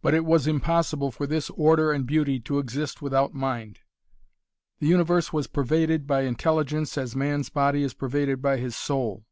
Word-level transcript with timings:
But 0.00 0.14
it 0.14 0.24
was 0.24 0.46
impossible 0.46 1.10
for 1.10 1.26
this 1.26 1.50
order 1.50 1.92
and 1.92 2.06
beauty 2.06 2.40
to 2.40 2.58
exist 2.58 3.02
without 3.02 3.34
mind. 3.34 3.80
The 4.78 4.86
universe 4.86 5.34
was 5.34 5.48
pervaded 5.48 6.06
by 6.06 6.22
intelligence 6.22 6.96
as 6.96 7.14
man's 7.14 7.50
body 7.50 7.82
is 7.82 7.92
pervaded 7.92 8.40
by 8.40 8.56
his 8.56 8.74
soul. 8.74 9.26